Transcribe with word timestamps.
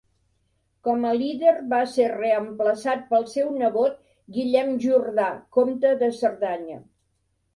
Com 0.85 1.03
a 1.09 1.09
líder 1.17 1.51
va 1.73 1.81
ser 1.95 2.05
reemplaçat 2.13 3.03
pel 3.11 3.27
seu 3.33 3.51
nebot 3.59 3.99
Guillem 4.37 4.73
Jordà, 4.87 5.27
comte 5.59 5.95
de 6.03 6.13
Cerdanya. 6.23 6.79